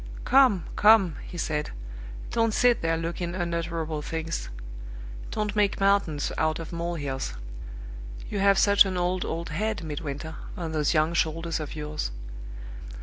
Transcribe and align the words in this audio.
"Come! 0.25 0.63
come!" 0.75 1.17
he 1.23 1.37
said, 1.37 1.69
"don't 2.31 2.55
sit 2.55 2.81
there 2.81 2.97
looking 2.97 3.35
unutterable 3.35 4.01
things; 4.01 4.49
don't 5.29 5.55
make 5.55 5.79
mountains 5.79 6.31
out 6.39 6.57
of 6.57 6.73
mole 6.73 6.95
hills. 6.95 7.35
You 8.27 8.39
have 8.39 8.57
such 8.57 8.83
an 8.83 8.97
old, 8.97 9.25
old 9.25 9.49
head, 9.49 9.83
Midwinter, 9.83 10.37
on 10.57 10.71
those 10.71 10.95
young 10.95 11.13
shoulders 11.13 11.59
of 11.59 11.75
yours! 11.75 12.09